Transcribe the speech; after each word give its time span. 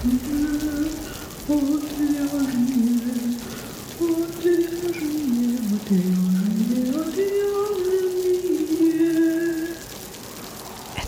Это 0.00 0.10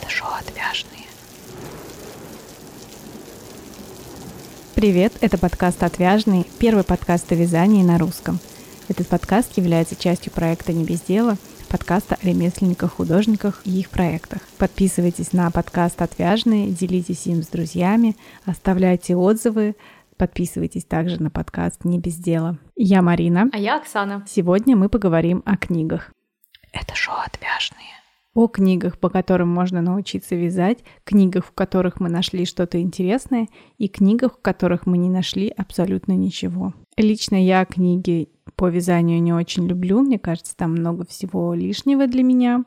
шоу 0.08 0.30
«Отвяжные». 0.40 1.06
Привет, 4.74 5.12
это 5.20 5.38
подкаст 5.38 5.84
«Отвяжный», 5.84 6.44
первый 6.58 6.82
подкаст 6.82 7.30
о 7.30 7.36
вязании 7.36 7.84
на 7.84 7.96
русском. 7.96 8.40
Этот 8.88 9.06
подкаст 9.06 9.56
является 9.56 9.94
частью 9.94 10.32
проекта 10.32 10.72
«Не 10.72 10.82
без 10.82 11.00
дела», 11.02 11.38
подкаста 11.70 12.18
о 12.20 12.26
ремесленниках, 12.26 12.94
художниках 12.94 13.62
и 13.64 13.78
их 13.78 13.90
проектах. 13.90 14.42
Подписывайтесь 14.58 15.32
на 15.32 15.50
подкаст 15.50 16.02
«Отвяжные», 16.02 16.70
делитесь 16.70 17.26
им 17.26 17.42
с 17.42 17.46
друзьями, 17.46 18.16
оставляйте 18.44 19.14
отзывы, 19.14 19.76
подписывайтесь 20.16 20.84
также 20.84 21.22
на 21.22 21.30
подкаст 21.30 21.84
«Не 21.84 22.00
без 22.00 22.16
дела». 22.16 22.58
Я 22.74 23.02
Марина. 23.02 23.48
А 23.52 23.58
я 23.58 23.76
Оксана. 23.76 24.26
Сегодня 24.28 24.76
мы 24.76 24.88
поговорим 24.88 25.42
о 25.46 25.56
книгах. 25.56 26.10
Это 26.72 26.94
шоу 26.96 27.14
«Отвяжные». 27.24 27.99
О 28.40 28.48
книгах, 28.48 28.96
по 28.96 29.10
которым 29.10 29.50
можно 29.50 29.82
научиться 29.82 30.34
вязать, 30.34 30.78
книгах, 31.04 31.44
в 31.44 31.52
которых 31.52 32.00
мы 32.00 32.08
нашли 32.08 32.46
что-то 32.46 32.80
интересное, 32.80 33.48
и 33.76 33.86
книгах, 33.86 34.38
в 34.38 34.40
которых 34.40 34.86
мы 34.86 34.96
не 34.96 35.10
нашли 35.10 35.52
абсолютно 35.54 36.12
ничего. 36.12 36.72
Лично 36.96 37.36
я 37.36 37.66
книги 37.66 38.30
по 38.56 38.70
вязанию 38.70 39.20
не 39.22 39.34
очень 39.34 39.66
люблю, 39.66 40.00
мне 40.00 40.18
кажется, 40.18 40.56
там 40.56 40.70
много 40.70 41.04
всего 41.04 41.52
лишнего 41.52 42.06
для 42.06 42.22
меня, 42.22 42.64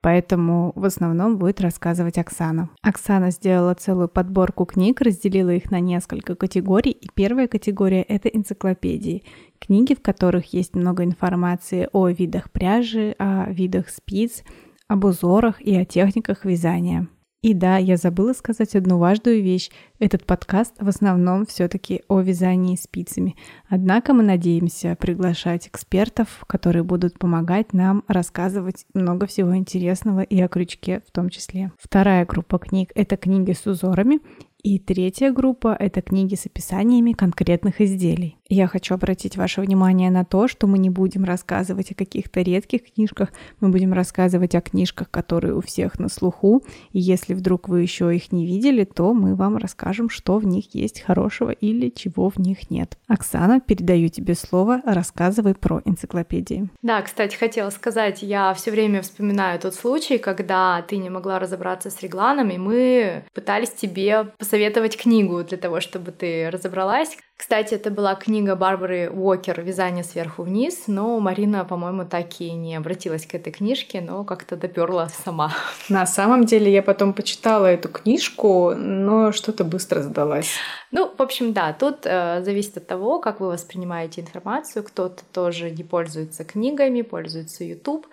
поэтому 0.00 0.70
в 0.76 0.84
основном 0.84 1.38
будет 1.38 1.60
рассказывать 1.60 2.16
Оксана. 2.16 2.70
Оксана 2.80 3.32
сделала 3.32 3.74
целую 3.74 4.06
подборку 4.06 4.64
книг, 4.64 5.00
разделила 5.00 5.50
их 5.50 5.72
на 5.72 5.80
несколько 5.80 6.36
категорий, 6.36 6.92
и 6.92 7.08
первая 7.12 7.48
категория— 7.48 8.02
это 8.08 8.28
энциклопедии. 8.28 9.24
Книги, 9.58 9.94
в 9.94 10.02
которых 10.02 10.52
есть 10.52 10.76
много 10.76 11.02
информации 11.02 11.88
о 11.92 12.06
видах 12.06 12.52
пряжи, 12.52 13.16
о 13.18 13.50
видах 13.50 13.88
спиц, 13.88 14.44
об 14.88 15.04
узорах 15.04 15.60
и 15.60 15.74
о 15.76 15.84
техниках 15.84 16.44
вязания. 16.44 17.08
И 17.44 17.52
да, 17.52 17.76
я 17.76 17.98
забыла 17.98 18.32
сказать 18.32 18.74
одну 18.74 18.96
важную 18.96 19.42
вещь. 19.42 19.70
Этот 19.98 20.24
подкаст 20.24 20.76
в 20.80 20.88
основном 20.88 21.44
все-таки 21.44 22.00
о 22.08 22.20
вязании 22.20 22.74
спицами. 22.74 23.36
Однако 23.68 24.14
мы 24.14 24.22
надеемся 24.22 24.96
приглашать 24.98 25.68
экспертов, 25.68 26.42
которые 26.46 26.84
будут 26.84 27.18
помогать 27.18 27.74
нам 27.74 28.02
рассказывать 28.08 28.86
много 28.94 29.26
всего 29.26 29.54
интересного 29.54 30.22
и 30.22 30.40
о 30.40 30.48
крючке 30.48 31.02
в 31.06 31.10
том 31.10 31.28
числе. 31.28 31.70
Вторая 31.78 32.24
группа 32.24 32.58
книг— 32.58 32.92
это 32.94 33.18
книги 33.18 33.52
с 33.52 33.66
узорами. 33.66 34.20
И 34.62 34.78
третья 34.78 35.30
группа— 35.30 35.76
это 35.78 36.00
книги 36.00 36.36
с 36.36 36.46
описаниями 36.46 37.12
конкретных 37.12 37.82
изделий. 37.82 38.38
Я 38.54 38.68
хочу 38.68 38.94
обратить 38.94 39.36
ваше 39.36 39.62
внимание 39.62 40.12
на 40.12 40.24
то, 40.24 40.46
что 40.46 40.68
мы 40.68 40.78
не 40.78 40.88
будем 40.88 41.24
рассказывать 41.24 41.90
о 41.90 41.96
каких-то 41.96 42.40
редких 42.40 42.92
книжках, 42.94 43.30
мы 43.58 43.70
будем 43.70 43.92
рассказывать 43.92 44.54
о 44.54 44.60
книжках, 44.60 45.10
которые 45.10 45.56
у 45.56 45.60
всех 45.60 45.98
на 45.98 46.08
слуху. 46.08 46.62
И 46.92 47.00
если 47.00 47.34
вдруг 47.34 47.68
вы 47.68 47.82
еще 47.82 48.14
их 48.14 48.30
не 48.30 48.46
видели, 48.46 48.84
то 48.84 49.12
мы 49.12 49.34
вам 49.34 49.56
расскажем, 49.56 50.08
что 50.08 50.38
в 50.38 50.46
них 50.46 50.72
есть 50.72 51.00
хорошего 51.00 51.50
или 51.50 51.88
чего 51.88 52.30
в 52.30 52.38
них 52.38 52.70
нет. 52.70 52.96
Оксана, 53.08 53.58
передаю 53.58 54.08
тебе 54.08 54.36
слово, 54.36 54.80
рассказывай 54.84 55.56
про 55.56 55.82
энциклопедии. 55.84 56.68
Да, 56.80 57.02
кстати, 57.02 57.34
хотела 57.34 57.70
сказать, 57.70 58.22
я 58.22 58.54
все 58.54 58.70
время 58.70 59.02
вспоминаю 59.02 59.58
тот 59.58 59.74
случай, 59.74 60.18
когда 60.18 60.80
ты 60.82 60.98
не 60.98 61.10
могла 61.10 61.40
разобраться 61.40 61.90
с 61.90 62.00
регланом, 62.02 62.50
и 62.50 62.58
мы 62.58 63.24
пытались 63.34 63.70
тебе 63.70 64.26
посоветовать 64.38 64.96
книгу 64.96 65.42
для 65.42 65.58
того, 65.58 65.80
чтобы 65.80 66.12
ты 66.12 66.50
разобралась. 66.50 67.16
Кстати, 67.36 67.74
это 67.74 67.90
была 67.90 68.14
книга 68.14 68.43
Барбары 68.54 69.10
Уокер 69.10 69.62
«Вязание 69.62 70.04
сверху 70.04 70.42
вниз», 70.42 70.84
но 70.86 71.18
Марина, 71.20 71.64
по-моему, 71.64 72.04
так 72.04 72.40
и 72.40 72.52
не 72.52 72.76
обратилась 72.76 73.26
к 73.26 73.34
этой 73.34 73.52
книжке, 73.52 74.00
но 74.00 74.24
как-то 74.24 74.56
доперла 74.56 75.08
сама. 75.24 75.52
На 75.88 76.06
самом 76.06 76.44
деле 76.44 76.72
я 76.72 76.82
потом 76.82 77.12
почитала 77.14 77.66
эту 77.66 77.88
книжку, 77.88 78.74
но 78.76 79.32
что-то 79.32 79.64
быстро 79.64 80.02
сдалась. 80.02 80.52
Ну, 80.92 81.12
в 81.16 81.20
общем, 81.20 81.52
да, 81.52 81.72
тут 81.72 82.00
э, 82.04 82.42
зависит 82.44 82.76
от 82.76 82.86
того, 82.86 83.18
как 83.18 83.40
вы 83.40 83.48
воспринимаете 83.48 84.20
информацию. 84.20 84.84
Кто-то 84.84 85.22
тоже 85.32 85.70
не 85.70 85.82
пользуется 85.82 86.44
книгами, 86.44 87.02
пользуется 87.02 87.64
YouTube. 87.64 88.06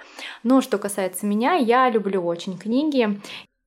Но 0.44 0.62
что 0.62 0.78
касается 0.78 1.26
меня, 1.26 1.54
я 1.54 1.90
люблю 1.90 2.26
очень 2.26 2.58
книги. 2.58 3.20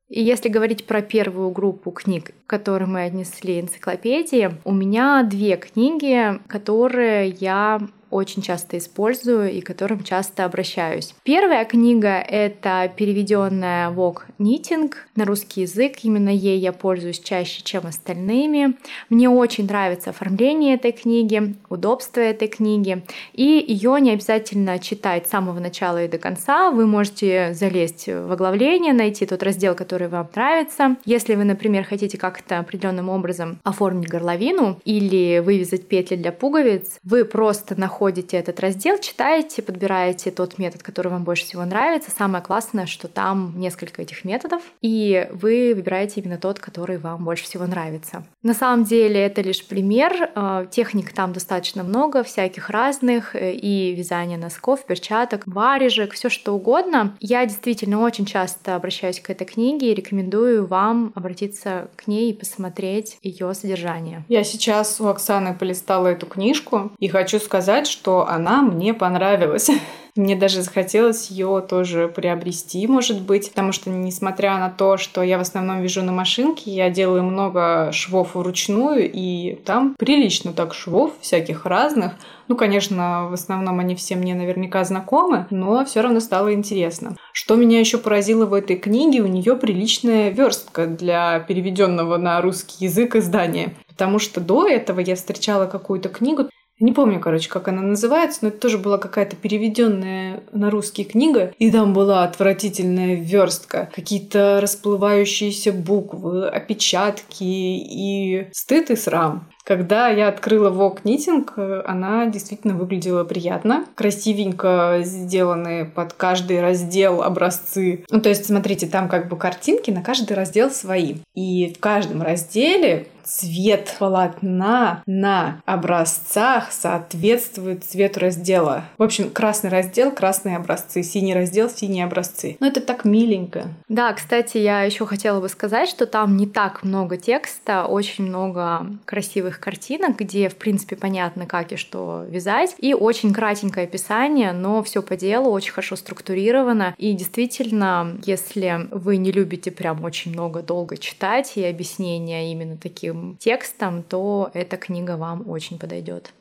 И 0.09 0.23
если 0.23 0.49
говорить 0.49 0.87
про 0.87 1.03
первую 1.03 1.51
группу 1.51 1.91
книг, 1.91 2.35
к 2.47 2.51
которой 2.51 2.85
мы 2.85 3.05
отнесли 3.05 3.61
энциклопедии, 3.61 4.53
у 4.65 4.73
меня 4.73 5.23
две 5.23 5.57
книги, 5.57 6.39
которые 6.47 7.31
я 7.31 7.81
очень 8.15 8.43
часто 8.43 8.79
использую 8.79 9.51
и 9.51 9.61
к 9.61 9.67
которым 9.67 10.05
часто 10.05 10.45
обращаюсь. 10.45 11.15
Первая 11.25 11.65
книга— 11.65 12.21
это 12.29 12.91
переведенная 12.97 13.91
Вок 13.91 14.27
Нитинг 14.39 15.09
на 15.17 15.25
русский 15.25 15.63
язык. 15.63 15.97
Именно 16.05 16.29
ей 16.29 16.61
я 16.61 16.73
пользуюсь 16.73 17.19
чаще, 17.19 17.63
чем 17.65 17.87
остальными. 17.87 18.77
Мне 19.11 19.29
очень 19.29 19.67
нравится 19.67 20.11
оформление 20.11 20.77
этой 20.77 20.93
книги, 20.93 21.57
удобство 21.69 22.21
этой 22.21 22.47
книги. 22.47 23.03
И 23.33 23.65
ее 23.67 24.01
не 24.01 24.13
обязательно 24.13 24.79
читать 24.79 25.27
с 25.27 25.31
самого 25.31 25.59
начала 25.59 26.05
и 26.05 26.09
до 26.09 26.19
конца. 26.19 26.71
Вы 26.71 26.87
можете 26.87 27.53
залезть 27.53 28.07
в 28.07 28.31
оглавление, 28.31 28.93
найти 28.93 29.27
тот 29.27 29.43
раздел, 29.43 29.75
который 29.75 30.07
вам 30.07 30.29
нравится. 30.33 30.97
Если 31.05 31.35
вы, 31.35 31.43
например, 31.43 31.83
хотите 31.83 32.17
как-то 32.17 32.61
определенным 32.61 33.09
образом 33.09 33.59
оформить 33.65 34.09
горловину 34.09 34.79
или 34.85 35.41
вывязать 35.41 35.89
петли 35.89 36.15
для 36.15 36.31
пуговиц, 36.31 37.01
вы 37.03 37.25
просто 37.25 37.75
находите 37.79 38.04
находите 38.05 38.37
этот 38.37 38.61
раздел, 38.61 38.99
читаете, 38.99 39.63
подбираете 39.63 40.31
тот 40.31 40.59
метод, 40.59 40.83
который 40.83 41.11
вам 41.11 41.25
больше 41.25 41.47
всего 41.47 41.65
нравится. 41.65 42.11
Самое 42.11 42.45
классное, 42.45 42.85
что 42.85 43.09
там 43.09 43.55
несколько 43.57 44.03
этих 44.03 44.25
методов, 44.25 44.61
и 44.83 45.27
вы 45.33 45.73
выбираете 45.75 46.21
именно 46.21 46.37
тот, 46.37 46.59
который 46.59 46.99
вам 46.99 47.25
больше 47.25 47.45
всего 47.45 47.67
нравится. 47.67 48.27
На 48.43 48.53
самом 48.53 48.85
деле 48.85 49.19
это 49.23 49.41
лишь 49.41 49.65
пример. 49.65 50.31
Э, 50.35 50.67
техник 50.71 51.15
там 51.15 51.33
достаточно 51.33 51.83
много, 51.83 52.23
всяких 52.25 52.69
разных, 52.69 53.35
э, 53.35 53.55
и 53.55 53.95
вязание 53.95 54.37
носков, 54.37 54.85
перчаток, 54.85 55.45
варежек, 55.47 56.13
все 56.13 56.29
что 56.29 56.53
угодно. 56.53 57.17
Я 57.21 57.47
действительно 57.47 58.01
очень 58.01 58.27
часто 58.27 58.77
обращаюсь 58.77 59.19
к 59.19 59.31
этой 59.31 59.47
книге 59.47 59.93
и 59.93 59.95
рекомендую 59.95 60.67
вам 60.67 61.11
обратиться 61.15 61.89
к 61.97 62.07
ней 62.07 62.33
и 62.33 62.35
посмотреть 62.35 63.17
ее 63.23 63.55
содержание. 63.55 64.25
Я 64.29 64.45
сейчас 64.45 65.01
у 65.01 65.07
Оксаны 65.07 65.55
полистала 65.55 66.09
эту 66.09 66.27
книжку 66.27 66.93
и 66.99 67.09
хочу 67.09 67.39
сказать, 67.39 67.94
что 67.95 68.29
она 68.29 68.63
мне 68.63 68.93
понравилась. 68.93 69.71
Мне 70.17 70.37
даже 70.37 70.63
захотелось 70.63 71.29
ее 71.29 71.65
тоже 71.69 72.07
приобрести, 72.07 72.87
может 72.87 73.21
быть, 73.21 73.49
потому 73.49 73.73
что, 73.73 73.91
несмотря 73.91 74.59
на 74.59 74.71
то, 74.71 74.97
что 74.97 75.25
я 75.25 75.39
в 75.39 75.41
основном 75.41 75.83
вяжу 75.83 76.03
на 76.03 76.13
машинке, 76.13 76.71
я 76.71 76.89
делаю 76.89 77.25
много 77.25 77.91
швов 77.91 78.37
вручную, 78.37 79.11
и 79.13 79.57
там 79.57 79.97
прилично 79.99 80.53
так 80.53 80.73
швов 80.73 81.15
всяких 81.21 81.67
разных. 81.67 82.13
Ну, 82.47 82.55
конечно, 82.55 83.27
в 83.29 83.33
основном 83.33 83.81
они 83.81 83.97
все 83.97 84.15
мне 84.15 84.37
наверняка 84.37 84.85
знакомы, 84.85 85.49
но 85.51 85.85
все 85.85 86.01
равно 86.01 86.21
стало 86.21 86.55
интересно. 86.55 87.17
Что 87.33 87.57
меня 87.57 87.81
еще 87.81 87.99
поразило 87.99 88.47
в 88.47 88.55
этой 88.55 88.77
книге, 88.77 89.21
у 89.23 89.27
нее 89.27 89.57
приличная 89.57 90.31
верстка 90.31 90.87
для 90.87 91.41
переведенного 91.41 92.19
на 92.19 92.41
русский 92.41 92.85
язык 92.85 93.17
издания. 93.17 93.75
Потому 93.89 94.19
что 94.19 94.41
до 94.41 94.67
этого 94.67 95.01
я 95.01 95.15
встречала 95.15 95.67
какую-то 95.67 96.09
книгу, 96.09 96.49
не 96.81 96.93
помню, 96.93 97.21
короче, 97.21 97.49
как 97.49 97.69
она 97.69 97.83
называется, 97.83 98.41
но 98.43 98.49
это 98.49 98.59
тоже 98.59 98.79
была 98.79 98.99
какая-то 98.99 99.37
переведенная 99.37 100.43
на 100.53 100.71
русский 100.71 101.05
книга, 101.05 101.53
и 101.59 101.71
там 101.71 101.93
была 101.93 102.25
отвратительная 102.25 103.15
верстка, 103.15 103.91
какие-то 103.95 104.59
расплывающиеся 104.61 105.73
буквы, 105.73 106.49
опечатки 106.49 107.45
и 107.45 108.49
стыд 108.53 108.91
и 108.91 108.97
срам. 108.97 109.49
Когда 109.65 110.09
я 110.09 110.29
открыла 110.29 110.71
Vogue 110.71 111.03
Knitting, 111.03 111.83
она 111.87 112.27
действительно 112.27 112.75
выглядела 112.75 113.25
приятно. 113.25 113.87
Красивенько 113.95 115.01
сделаны 115.03 115.87
под 115.87 116.13
каждый 116.13 116.61
раздел 116.61 117.23
образцы. 117.23 118.05
Ну, 118.11 118.21
то 118.21 118.29
есть, 118.29 118.47
смотрите, 118.47 118.87
там 118.87 119.09
как 119.09 119.29
бы 119.29 119.37
картинки 119.37 119.91
на 119.91 120.03
каждый 120.03 120.35
раздел 120.35 120.71
свои. 120.71 121.17
И 121.35 121.73
в 121.75 121.81
каждом 121.81 122.23
разделе 122.23 123.09
цвет 123.25 123.97
полотна 123.99 125.03
на 125.07 125.63
образцах 125.65 126.71
соответствует 126.71 127.83
цвету 127.83 128.21
раздела. 128.21 128.85
В 128.99 129.03
общем, 129.03 129.31
красный 129.31 129.71
раздел, 129.71 130.11
красные 130.11 130.57
образцы, 130.59 131.03
синий 131.03 131.35
раздел, 131.35 131.71
синие 131.71 132.05
образцы. 132.05 132.59
Ну, 132.61 132.67
это 132.67 132.83
так 132.83 133.07
миленько. 133.07 133.69
Да, 133.89 134.13
кстати, 134.13 134.59
я 134.59 134.83
еще 134.83 135.07
хотела 135.07 135.41
бы 135.41 135.49
сказать, 135.49 135.89
что 135.89 136.05
там 136.05 136.37
не 136.37 136.47
так 136.47 136.83
много 136.83 137.17
текста, 137.17 137.87
очень 137.87 138.25
много 138.25 138.87
красивых 139.07 139.54
картинок, 139.61 140.17
где, 140.17 140.49
в 140.49 140.57
принципе, 140.57 140.97
понятно, 140.97 141.47
как 141.47 141.73
и 141.73 141.77
что 141.77 142.25
вязать, 142.29 142.75
и 142.79 142.95
очень 142.95 143.33
кратенькое 143.33 143.87
описание, 143.87 144.53
но 144.53 144.83
все 144.83 145.03
по 145.03 145.17
делу, 145.17 145.51
очень 145.51 145.73
хорошо 145.73 145.97
структурировано. 145.97 146.95
И 146.99 147.13
действительно, 147.13 148.19
если 148.25 148.89
вы 148.91 149.17
не 149.17 149.33
любите 149.33 149.71
прям 149.71 150.05
очень 150.05 150.33
много 150.33 150.63
долго 150.63 150.97
читать 150.97 151.57
и 151.57 151.65
объяснения 151.65 152.53
именно 152.53 152.77
таким 152.77 153.37
текстом, 153.39 154.03
то 154.03 154.51
эта 154.55 154.77
книга 154.77 155.17
вам 155.17 155.49
очень 155.49 155.79
подойдет. 155.79 156.33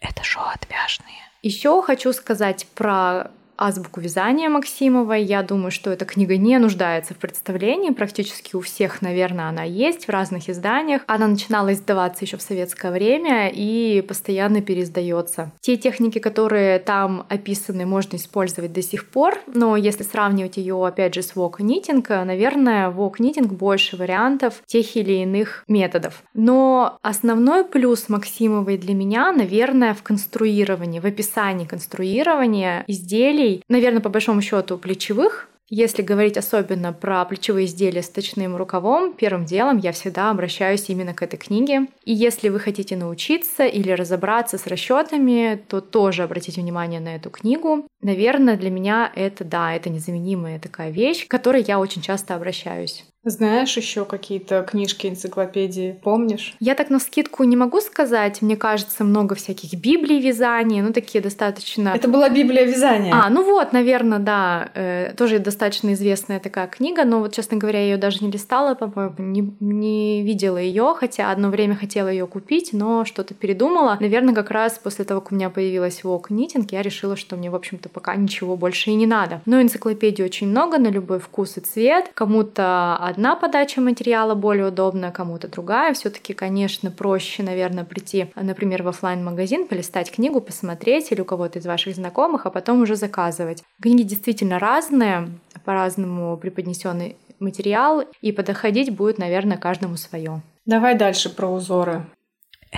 Это 0.00 0.22
шоу 0.22 0.44
отвяжные. 0.54 1.16
Еще 1.42 1.80
хочу 1.82 2.12
сказать 2.12 2.66
про 2.74 3.30
азбуку 3.58 4.00
вязания 4.00 4.48
Максимовой. 4.48 5.22
Я 5.22 5.42
думаю, 5.42 5.70
что 5.70 5.90
эта 5.90 6.04
книга 6.04 6.36
не 6.36 6.58
нуждается 6.58 7.14
в 7.14 7.18
представлении. 7.18 7.90
Практически 7.90 8.56
у 8.56 8.60
всех, 8.60 9.02
наверное, 9.02 9.48
она 9.48 9.62
есть 9.62 10.06
в 10.06 10.10
разных 10.10 10.48
изданиях. 10.48 11.02
Она 11.06 11.26
начинала 11.26 11.72
издаваться 11.72 12.24
еще 12.24 12.36
в 12.36 12.42
советское 12.42 12.92
время 12.92 13.50
и 13.52 14.02
постоянно 14.06 14.60
переиздается. 14.60 15.52
Те 15.60 15.76
техники, 15.76 16.18
которые 16.18 16.78
там 16.78 17.26
описаны, 17.28 17.86
можно 17.86 18.16
использовать 18.16 18.72
до 18.72 18.82
сих 18.82 19.08
пор, 19.08 19.38
но 19.46 19.76
если 19.76 20.02
сравнивать 20.02 20.56
ее, 20.56 20.86
опять 20.86 21.14
же, 21.14 21.22
с 21.22 21.34
вок 21.34 21.60
нитинг, 21.60 22.08
наверное, 22.08 22.90
вок 22.90 23.20
нитинг 23.20 23.52
больше 23.52 23.96
вариантов 23.96 24.62
тех 24.66 24.96
или 24.96 25.22
иных 25.22 25.64
методов. 25.68 26.22
Но 26.34 26.98
основной 27.02 27.64
плюс 27.64 28.08
Максимовой 28.08 28.78
для 28.78 28.94
меня, 28.94 29.32
наверное, 29.32 29.94
в 29.94 30.02
конструировании, 30.02 31.00
в 31.00 31.06
описании 31.06 31.66
конструирования 31.66 32.84
изделий 32.86 33.45
изделий, 33.46 33.62
наверное, 33.68 34.00
по 34.00 34.08
большому 34.08 34.42
счету 34.42 34.78
плечевых, 34.78 35.48
если 35.68 36.02
говорить 36.02 36.36
особенно 36.36 36.92
про 36.92 37.24
плечевые 37.24 37.66
изделия 37.66 38.02
с 38.02 38.08
точным 38.08 38.54
рукавом, 38.54 39.12
первым 39.14 39.44
делом 39.44 39.78
я 39.78 39.90
всегда 39.90 40.30
обращаюсь 40.30 40.88
именно 40.88 41.12
к 41.12 41.22
этой 41.22 41.38
книге. 41.38 41.88
И 42.04 42.12
если 42.12 42.50
вы 42.50 42.60
хотите 42.60 42.96
научиться 42.96 43.66
или 43.66 43.90
разобраться 43.90 44.58
с 44.58 44.66
расчетами, 44.68 45.60
то 45.68 45.80
тоже 45.80 46.22
обратите 46.22 46.60
внимание 46.60 47.00
на 47.00 47.16
эту 47.16 47.30
книгу. 47.30 47.84
Наверное, 48.00 48.56
для 48.56 48.70
меня 48.70 49.10
это, 49.16 49.42
да, 49.42 49.74
это 49.74 49.90
незаменимая 49.90 50.60
такая 50.60 50.90
вещь, 50.90 51.26
к 51.26 51.30
которой 51.30 51.62
я 51.62 51.80
очень 51.80 52.02
часто 52.02 52.36
обращаюсь. 52.36 53.04
Знаешь 53.28 53.76
еще 53.76 54.04
какие-то 54.04 54.62
книжки, 54.62 55.08
энциклопедии, 55.08 55.98
помнишь? 56.00 56.54
Я 56.60 56.76
так 56.76 56.90
на 56.90 57.00
скидку 57.00 57.42
не 57.42 57.56
могу 57.56 57.80
сказать. 57.80 58.40
Мне 58.40 58.56
кажется, 58.56 59.02
много 59.02 59.34
всяких 59.34 59.74
библий 59.74 60.20
вязаний, 60.20 60.80
ну 60.80 60.92
такие 60.92 61.20
достаточно... 61.20 61.88
Это 61.88 62.06
была 62.06 62.28
Библия 62.28 62.64
вязания. 62.64 63.12
А, 63.12 63.28
ну 63.28 63.42
вот, 63.42 63.72
наверное, 63.72 64.20
да. 64.20 64.70
Э, 64.74 65.12
тоже 65.16 65.40
достаточно 65.40 65.92
известная 65.94 66.38
такая 66.38 66.68
книга, 66.68 67.04
но 67.04 67.18
вот, 67.18 67.34
честно 67.34 67.56
говоря, 67.56 67.80
я 67.80 67.84
ее 67.86 67.96
даже 67.96 68.24
не 68.24 68.30
листала, 68.30 68.74
по-моему, 68.74 69.14
не, 69.18 69.52
не 69.58 70.22
видела 70.22 70.58
ее, 70.58 70.94
хотя 70.96 71.32
одно 71.32 71.48
время 71.48 71.74
хотела 71.74 72.06
ее 72.06 72.28
купить, 72.28 72.70
но 72.72 73.04
что-то 73.04 73.34
передумала. 73.34 73.96
Наверное, 73.98 74.34
как 74.34 74.52
раз 74.52 74.78
после 74.78 75.04
того, 75.04 75.20
как 75.20 75.32
у 75.32 75.34
меня 75.34 75.50
появилась 75.50 76.04
Вок 76.04 76.30
Нитинг, 76.30 76.70
я 76.70 76.80
решила, 76.80 77.16
что 77.16 77.34
мне, 77.34 77.50
в 77.50 77.56
общем-то, 77.56 77.88
пока 77.88 78.14
ничего 78.14 78.56
больше 78.56 78.90
и 78.90 78.94
не 78.94 79.06
надо. 79.06 79.40
Но 79.46 79.60
энциклопедий 79.60 80.24
очень 80.24 80.46
много, 80.46 80.78
на 80.78 80.88
любой 80.88 81.18
вкус 81.18 81.56
и 81.56 81.60
цвет. 81.60 82.12
Кому-то 82.14 82.96
одна 83.16 83.34
подача 83.34 83.80
материала 83.80 84.34
более 84.34 84.66
удобная, 84.66 85.10
кому-то 85.10 85.48
другая. 85.48 85.94
Все-таки, 85.94 86.34
конечно, 86.34 86.90
проще, 86.90 87.42
наверное, 87.42 87.84
прийти, 87.84 88.26
например, 88.36 88.82
в 88.82 88.88
офлайн 88.88 89.24
магазин 89.24 89.66
полистать 89.66 90.10
книгу, 90.10 90.42
посмотреть 90.42 91.10
или 91.12 91.22
у 91.22 91.24
кого-то 91.24 91.58
из 91.58 91.64
ваших 91.64 91.94
знакомых, 91.94 92.44
а 92.44 92.50
потом 92.50 92.82
уже 92.82 92.94
заказывать. 92.94 93.62
Книги 93.80 94.02
действительно 94.02 94.58
разные, 94.58 95.30
по-разному 95.64 96.36
преподнесенный 96.36 97.16
материал, 97.40 98.04
и 98.20 98.32
подходить 98.32 98.94
будет, 98.94 99.16
наверное, 99.16 99.56
каждому 99.56 99.96
свое. 99.96 100.42
Давай 100.66 100.94
дальше 100.94 101.34
про 101.34 101.48
узоры. 101.48 102.04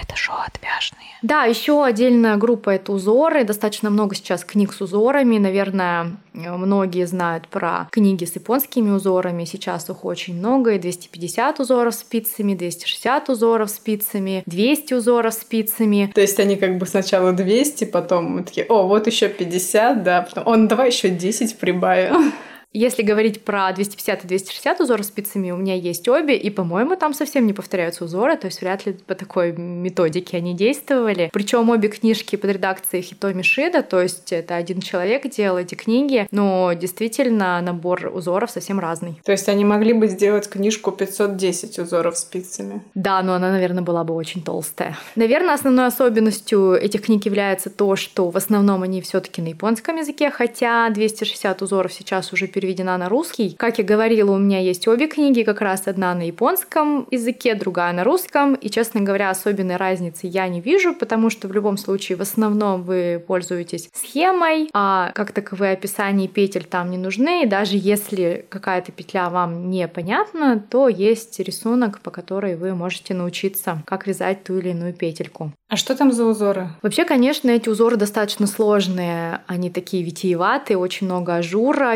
Это 0.00 0.16
шоу 0.16 0.36
отвяжные. 0.36 1.08
Да, 1.22 1.44
еще 1.44 1.84
отдельная 1.84 2.36
группа 2.36 2.70
это 2.70 2.92
узоры. 2.92 3.44
Достаточно 3.44 3.90
много 3.90 4.14
сейчас 4.14 4.44
книг 4.44 4.72
с 4.72 4.80
узорами. 4.80 5.38
Наверное, 5.38 6.16
многие 6.32 7.06
знают 7.06 7.48
про 7.48 7.88
книги 7.90 8.24
с 8.24 8.34
японскими 8.36 8.90
узорами. 8.90 9.44
Сейчас 9.44 9.90
их 9.90 10.04
очень 10.04 10.36
много. 10.38 10.74
И 10.74 10.78
250 10.78 11.60
узоров 11.60 11.94
спицами, 11.94 12.54
260 12.54 13.28
узоров 13.30 13.70
спицами, 13.70 14.42
200 14.46 14.94
узоров 14.94 15.34
спицами. 15.34 16.12
То 16.14 16.20
есть 16.20 16.38
они 16.38 16.56
как 16.56 16.78
бы 16.78 16.86
сначала 16.86 17.32
200, 17.32 17.84
потом 17.86 18.24
мы 18.26 18.44
такие, 18.44 18.66
о, 18.68 18.86
вот 18.86 19.06
еще 19.06 19.28
50, 19.28 20.02
да, 20.02 20.22
потом, 20.22 20.46
он 20.46 20.68
давай 20.68 20.88
еще 20.88 21.08
10 21.08 21.58
прибавим. 21.58 22.32
Если 22.72 23.02
говорить 23.02 23.44
про 23.44 23.72
250 23.72 24.24
и 24.24 24.28
260 24.28 24.80
узоров 24.80 25.06
спицами, 25.06 25.50
у 25.50 25.56
меня 25.56 25.74
есть 25.74 26.06
обе, 26.06 26.36
и, 26.36 26.50
по-моему, 26.50 26.96
там 26.96 27.14
совсем 27.14 27.46
не 27.46 27.54
повторяются 27.54 28.04
узоры, 28.04 28.36
то 28.36 28.46
есть 28.46 28.60
вряд 28.60 28.84
ли 28.84 28.92
по 28.92 29.14
такой 29.14 29.52
методике 29.52 30.36
они 30.36 30.54
действовали. 30.54 31.30
Причем 31.32 31.70
обе 31.70 31.88
книжки 31.88 32.36
под 32.36 32.50
редакцией 32.50 33.02
Хитоми 33.02 33.40
Шида, 33.40 33.82
то 33.82 34.02
есть 34.02 34.32
это 34.32 34.56
один 34.56 34.82
человек 34.82 35.28
делал 35.30 35.56
эти 35.58 35.74
книги, 35.74 36.28
но 36.30 36.74
действительно 36.74 37.60
набор 37.62 38.10
узоров 38.12 38.50
совсем 38.50 38.78
разный. 38.78 39.18
То 39.24 39.32
есть 39.32 39.48
они 39.48 39.64
могли 39.64 39.94
бы 39.94 40.06
сделать 40.06 40.48
книжку 40.48 40.92
510 40.92 41.78
узоров 41.78 42.18
спицами? 42.18 42.82
Да, 42.94 43.22
но 43.22 43.32
она, 43.32 43.50
наверное, 43.50 43.82
была 43.82 44.04
бы 44.04 44.14
очень 44.14 44.42
толстая. 44.42 44.96
Наверное, 45.16 45.54
основной 45.54 45.86
особенностью 45.86 46.74
этих 46.74 47.02
книг 47.02 47.24
является 47.24 47.70
то, 47.70 47.96
что 47.96 48.28
в 48.28 48.36
основном 48.36 48.82
они 48.82 49.00
все 49.00 49.20
таки 49.20 49.40
на 49.40 49.48
японском 49.48 49.96
языке, 49.96 50.30
хотя 50.30 50.90
260 50.90 51.62
узоров 51.62 51.92
сейчас 51.94 52.32
уже 52.34 52.46
переведена 52.58 52.99
на 52.99 53.08
русский. 53.08 53.55
Как 53.56 53.78
я 53.78 53.84
говорила, 53.84 54.32
у 54.32 54.38
меня 54.38 54.58
есть 54.58 54.88
обе 54.88 55.06
книги, 55.06 55.44
как 55.44 55.60
раз 55.60 55.87
одна 55.87 56.12
на 56.12 56.26
японском 56.26 57.06
языке, 57.08 57.55
другая 57.55 57.93
на 57.93 58.02
русском. 58.02 58.55
И, 58.55 58.69
честно 58.69 59.00
говоря, 59.00 59.31
особенной 59.31 59.76
разницы 59.76 60.26
я 60.26 60.49
не 60.49 60.60
вижу, 60.60 60.93
потому 60.93 61.31
что 61.31 61.46
в 61.46 61.52
любом 61.52 61.76
случае 61.76 62.19
в 62.19 62.22
основном 62.22 62.82
вы 62.82 63.22
пользуетесь 63.25 63.90
схемой, 63.94 64.70
а 64.72 65.12
как 65.14 65.31
таковые 65.31 65.75
описания 65.75 66.26
петель 66.26 66.64
там 66.64 66.90
не 66.90 66.99
нужны. 66.99 67.44
И 67.44 67.46
даже 67.46 67.76
если 67.76 68.44
какая-то 68.49 68.90
петля 68.90 69.31
вам 69.31 69.70
непонятна, 69.70 70.58
то 70.58 70.88
есть 70.88 71.38
рисунок, 71.38 72.00
по 72.00 72.11
которой 72.11 72.56
вы 72.56 72.75
можете 72.75 73.14
научиться, 73.14 73.82
как 73.87 74.08
вязать 74.08 74.43
ту 74.43 74.58
или 74.58 74.70
иную 74.70 74.94
петельку. 74.94 75.52
А 75.69 75.76
что 75.76 75.94
там 75.94 76.12
за 76.12 76.25
узоры? 76.25 76.70
Вообще, 76.82 77.04
конечно, 77.04 77.50
эти 77.50 77.69
узоры 77.69 77.96
достаточно 77.96 78.46
сложные. 78.46 79.43
Они 79.46 79.70
такие 79.70 80.02
витиеватые, 80.02 80.78
очень 80.78 81.06
много 81.06 81.37
ажура, 81.37 81.90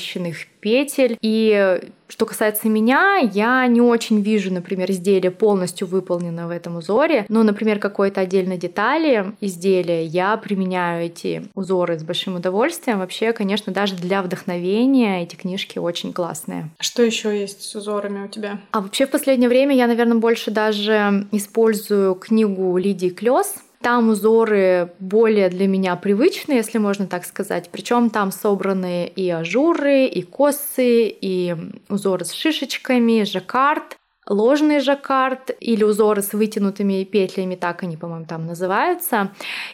перекрещенных 0.00 0.46
петель. 0.60 1.16
И 1.20 1.80
что 2.08 2.26
касается 2.26 2.68
меня, 2.68 3.18
я 3.18 3.66
не 3.66 3.80
очень 3.80 4.20
вижу, 4.20 4.52
например, 4.52 4.90
изделие 4.90 5.30
полностью 5.30 5.86
выполнено 5.86 6.48
в 6.48 6.50
этом 6.50 6.76
узоре, 6.76 7.24
но, 7.28 7.42
например, 7.42 7.78
какой-то 7.78 8.20
отдельной 8.20 8.58
детали 8.58 9.32
изделия 9.40 10.04
я 10.04 10.36
применяю 10.36 11.06
эти 11.06 11.44
узоры 11.54 11.98
с 11.98 12.02
большим 12.02 12.36
удовольствием. 12.36 12.98
Вообще, 12.98 13.32
конечно, 13.32 13.72
даже 13.72 13.94
для 13.94 14.22
вдохновения 14.22 15.22
эти 15.22 15.36
книжки 15.36 15.78
очень 15.78 16.12
классные. 16.12 16.70
Что 16.80 17.02
еще 17.02 17.38
есть 17.38 17.62
с 17.62 17.74
узорами 17.74 18.24
у 18.24 18.28
тебя? 18.28 18.60
А 18.72 18.80
вообще 18.80 19.06
в 19.06 19.10
последнее 19.10 19.48
время 19.48 19.76
я, 19.76 19.86
наверное, 19.86 20.18
больше 20.18 20.50
даже 20.50 21.26
использую 21.32 22.14
книгу 22.16 22.76
Лидии 22.76 23.08
Клёс 23.08 23.54
там 23.82 24.10
узоры 24.10 24.92
более 24.98 25.48
для 25.48 25.66
меня 25.66 25.96
привычные, 25.96 26.58
если 26.58 26.78
можно 26.78 27.06
так 27.06 27.24
сказать. 27.24 27.70
Причем 27.70 28.10
там 28.10 28.30
собраны 28.30 29.06
и 29.06 29.28
ажуры, 29.30 30.06
и 30.06 30.22
косы, 30.22 31.08
и 31.08 31.56
узоры 31.88 32.24
с 32.24 32.32
шишечками, 32.32 33.24
жаккард 33.24 33.96
ложный 34.30 34.78
жаккард 34.80 35.50
или 35.60 35.82
узоры 35.82 36.22
с 36.22 36.32
вытянутыми 36.32 37.04
петлями, 37.04 37.56
так 37.56 37.82
они, 37.82 37.96
по-моему, 37.96 38.24
там 38.26 38.46
называются. 38.46 39.32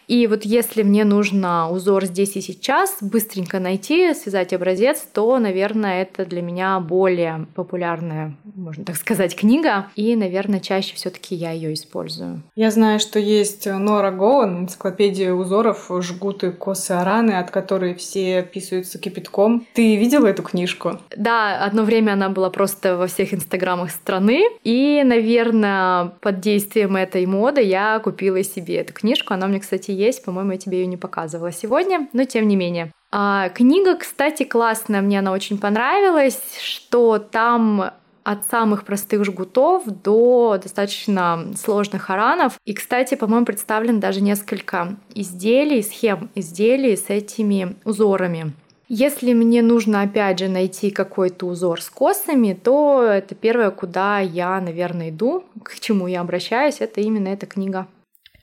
И 0.08 0.26
вот 0.26 0.44
если 0.44 0.82
мне 0.82 1.04
нужно 1.04 1.70
узор 1.70 2.06
здесь 2.06 2.36
и 2.36 2.40
сейчас 2.40 2.96
быстренько 3.00 3.60
найти, 3.60 4.14
связать 4.14 4.52
образец, 4.52 5.06
то, 5.12 5.38
наверное, 5.38 6.02
это 6.02 6.24
для 6.24 6.40
меня 6.40 6.80
более 6.80 7.46
популярная, 7.54 8.34
можно 8.54 8.84
так 8.84 8.96
сказать, 8.96 9.36
книга. 9.36 9.88
И, 9.94 10.16
наверное, 10.16 10.60
чаще 10.60 10.94
все 10.94 11.10
таки 11.10 11.34
я 11.34 11.52
ее 11.52 11.74
использую. 11.74 12.42
Я 12.54 12.70
знаю, 12.70 12.98
что 12.98 13.18
есть 13.18 13.66
Нора 13.66 14.10
Гоуэн, 14.10 14.64
энциклопедия 14.64 15.32
узоров, 15.32 15.90
жгуты, 16.00 16.50
косы, 16.50 16.92
араны, 16.92 17.32
от 17.32 17.50
которой 17.50 17.94
все 17.94 18.42
писаются 18.42 18.98
кипятком. 18.98 19.66
Ты 19.74 19.96
видела 19.96 20.26
эту 20.26 20.42
книжку? 20.42 20.98
Да, 21.14 21.62
одно 21.62 21.82
время 21.82 22.12
она 22.12 22.30
была 22.30 22.48
просто 22.48 22.96
во 22.96 23.06
всех 23.06 23.34
инстаграмах 23.34 23.90
страны, 23.90 24.45
и, 24.64 25.02
наверное, 25.04 26.12
под 26.20 26.40
действием 26.40 26.96
этой 26.96 27.26
моды 27.26 27.62
я 27.62 27.98
купила 27.98 28.42
себе 28.42 28.76
эту 28.76 28.92
книжку. 28.92 29.34
Она 29.34 29.46
у 29.46 29.48
меня, 29.48 29.60
кстати, 29.60 29.90
есть. 29.90 30.24
По-моему, 30.24 30.52
я 30.52 30.58
тебе 30.58 30.80
ее 30.80 30.86
не 30.86 30.96
показывала 30.96 31.52
сегодня, 31.52 32.08
но 32.12 32.24
тем 32.24 32.48
не 32.48 32.56
менее. 32.56 32.92
А, 33.12 33.48
книга, 33.50 33.96
кстати, 33.96 34.42
классная, 34.42 35.00
мне 35.00 35.20
она 35.20 35.32
очень 35.32 35.58
понравилась, 35.58 36.40
что 36.60 37.18
там 37.18 37.92
от 38.26 38.44
самых 38.50 38.84
простых 38.84 39.24
жгутов 39.24 39.84
до 39.86 40.58
достаточно 40.60 41.46
сложных 41.56 42.10
аранов. 42.10 42.58
И, 42.64 42.74
кстати, 42.74 43.14
по-моему, 43.14 43.46
представлен 43.46 44.00
даже 44.00 44.20
несколько 44.20 44.96
изделий, 45.14 45.80
схем 45.82 46.28
изделий 46.34 46.96
с 46.96 47.08
этими 47.08 47.76
узорами. 47.84 48.52
Если 48.88 49.32
мне 49.32 49.62
нужно, 49.62 50.02
опять 50.02 50.38
же, 50.38 50.48
найти 50.48 50.90
какой-то 50.90 51.46
узор 51.46 51.82
с 51.82 51.90
косами, 51.90 52.52
то 52.52 53.02
это 53.02 53.34
первое, 53.34 53.70
куда 53.70 54.20
я, 54.20 54.60
наверное, 54.60 55.10
иду, 55.10 55.44
к 55.64 55.80
чему 55.80 56.06
я 56.06 56.20
обращаюсь, 56.20 56.80
это 56.80 57.00
именно 57.00 57.28
эта 57.28 57.46
книга. 57.46 57.88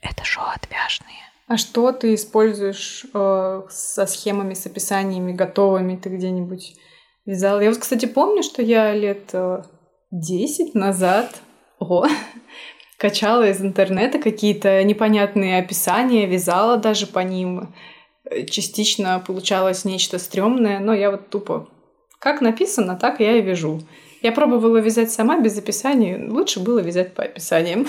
Это 0.02 0.22
шоу 0.24 0.44
отвяжные. 0.54 1.24
А 1.46 1.56
что 1.56 1.92
ты 1.92 2.14
используешь 2.14 3.06
э, 3.14 3.62
со 3.70 4.06
схемами, 4.06 4.54
с 4.54 4.66
описаниями 4.66 5.32
готовыми? 5.32 5.96
Ты 5.96 6.10
где-нибудь 6.10 6.74
вязала? 7.24 7.60
Я 7.60 7.70
вот, 7.70 7.78
кстати, 7.78 8.06
помню, 8.06 8.42
что 8.42 8.60
я 8.60 8.92
лет 8.92 9.30
э, 9.32 9.62
10 10.10 10.74
назад 10.74 11.40
о, 11.78 12.06
качала 12.98 13.48
из 13.48 13.62
интернета 13.62 14.18
какие-то 14.18 14.82
непонятные 14.84 15.58
описания, 15.58 16.26
вязала 16.26 16.76
даже 16.76 17.06
по 17.06 17.20
ним 17.20 17.74
частично 18.48 19.22
получалось 19.26 19.84
нечто 19.84 20.18
стрёмное, 20.18 20.78
но 20.80 20.94
я 20.94 21.10
вот 21.10 21.28
тупо 21.28 21.68
как 22.24 22.40
написано, 22.40 22.96
так 22.96 23.20
я 23.20 23.36
и 23.36 23.42
вяжу. 23.42 23.82
Я 24.22 24.32
пробовала 24.32 24.78
вязать 24.78 25.10
сама 25.10 25.38
без 25.38 25.58
описания, 25.58 26.26
лучше 26.26 26.58
было 26.58 26.78
вязать 26.78 27.12
по 27.12 27.22
описаниям. 27.22 27.86